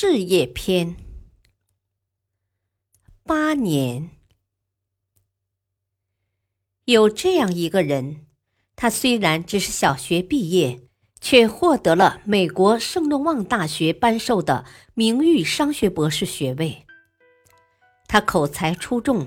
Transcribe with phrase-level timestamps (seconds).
[0.00, 0.94] 事业篇。
[3.24, 4.10] 八年，
[6.84, 8.24] 有这样一个人，
[8.76, 10.82] 他虽然只是小学毕业，
[11.20, 16.86] 却获得了美国圣诺旺大学颁授的名誉商学博士学位。
[18.06, 19.26] 他口才出众，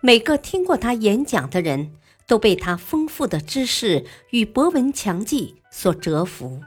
[0.00, 1.92] 每个听过他演讲的人
[2.26, 6.60] 都被他丰富的知识与博闻强记所折服。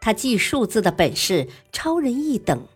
[0.00, 2.66] 他记数字的本事超人一等，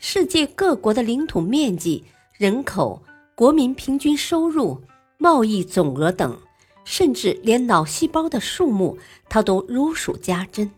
[0.00, 2.04] 世界各国的领土面积、
[2.36, 3.00] 人口、
[3.36, 4.82] 国民平均收入、
[5.18, 6.36] 贸易总额等，
[6.84, 10.68] 甚至连脑细胞的数目，他都如数家珍。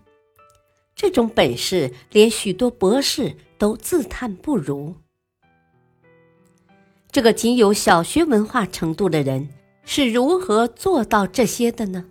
[0.94, 4.94] 这种本事，连许多博士都自叹不如。
[7.10, 9.48] 这个仅有小学文化程度的人
[9.84, 12.04] 是如何做到这些的呢？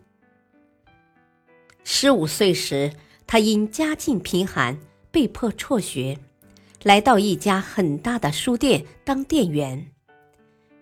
[1.84, 2.92] 十五岁时。
[3.32, 4.76] 他因家境贫寒，
[5.12, 6.18] 被迫辍学，
[6.82, 9.92] 来到一家很大的书店当店员。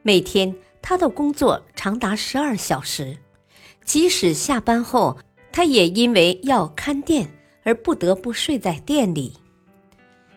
[0.01, 3.17] 每天他的工作长达十二小时，
[3.83, 5.17] 即使下班后，
[5.51, 7.29] 他也因为要看店
[7.63, 9.33] 而不得不睡在店里。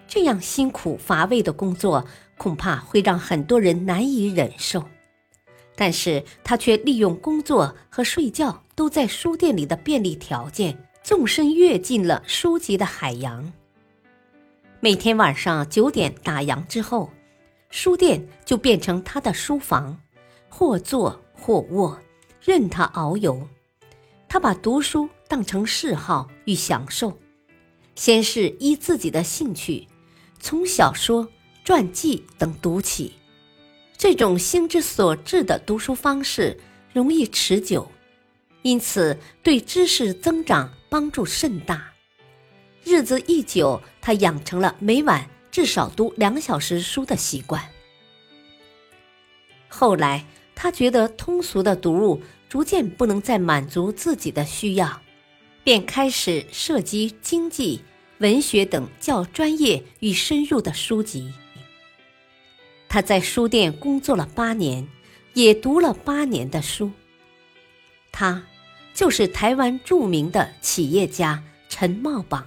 [0.09, 2.05] 这样辛苦乏味的工作，
[2.37, 4.83] 恐怕会让很多人难以忍受。
[5.77, 10.77] 但是他却利用工作和睡觉都在书店里的便利条件。
[11.03, 13.53] 纵身跃进了书籍的海洋。
[14.81, 17.11] 每天晚上九点打烊之后，
[17.71, 20.01] 书店就变成他的书房，
[20.49, 21.99] 或坐或卧，
[22.43, 23.47] 任他遨游。
[24.29, 27.19] 他把读书当成嗜好与享受，
[27.95, 29.89] 先是依自己的兴趣，
[30.39, 31.29] 从小说、
[31.65, 33.15] 传记等读起。
[33.99, 36.59] 这种心之所至的读书方式
[36.93, 37.91] 容易持久，
[38.63, 40.73] 因此对知识增长。
[40.91, 41.93] 帮助甚大，
[42.83, 47.63] 日子一久，他养成了每晚至少读两小时书的习惯。
[49.69, 55.01] 后来，他觉得通俗的读物逐渐不能再满足自己的需要，
[55.63, 57.81] 便开始涉及经济、
[58.19, 61.33] 文学等较专业与深入的书籍。
[62.89, 64.89] 他在书店工作了八年，
[65.35, 66.91] 也读了八年的书。
[68.21, 68.43] 他。
[68.93, 72.47] 就是台湾著名的企业家陈茂榜。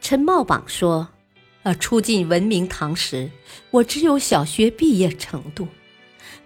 [0.00, 1.08] 陈茂榜说
[1.64, 3.30] ：“呃，初进文明堂时，
[3.70, 5.66] 我只有小学毕业程度；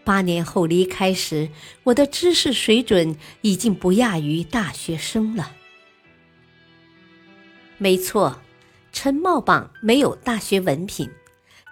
[0.02, 1.48] 八年后离开时，
[1.84, 5.52] 我的知识水准已经不亚于大学生了。”
[7.78, 8.40] 没错，
[8.90, 11.08] 陈茂榜没有大学文凭，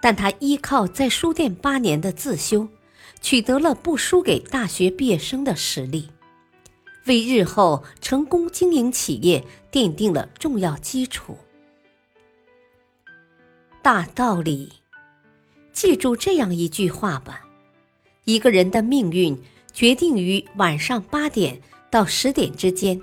[0.01, 2.69] 但他依靠在书店八年的自修，
[3.23, 6.09] 取得了不输给大学毕业生的实力。
[7.05, 11.37] 为日后成功经营企业奠定了重要基础。
[13.81, 14.71] 大道理，
[15.71, 17.45] 记住这样一句话吧：
[18.25, 19.37] 一个人的命运
[19.73, 21.59] 决定于晚上八点
[21.89, 23.01] 到十点之间。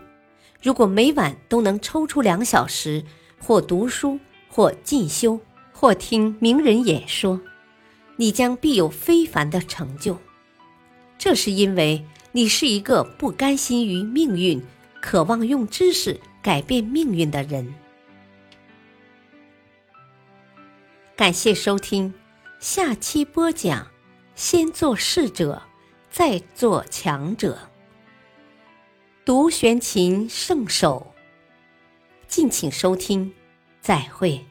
[0.63, 3.03] 如果每晚都能抽出两小时，
[3.39, 5.41] 或读书，或进修，
[5.73, 7.41] 或听名人演说，
[8.21, 10.19] 你将必有非凡的成就。
[11.17, 12.05] 这是因为。
[12.33, 14.63] 你是一个不甘心于命运、
[15.03, 17.75] 渴望用知识改变命运的人。
[21.17, 22.15] 感谢收听，
[22.61, 23.89] 下期播讲：
[24.37, 25.61] 先做事者，
[26.09, 27.59] 再做强者。
[29.25, 31.13] 独悬琴圣手。
[32.29, 33.35] 敬请收听，
[33.81, 34.50] 再会。